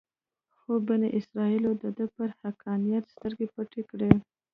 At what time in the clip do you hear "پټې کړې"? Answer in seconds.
3.55-4.11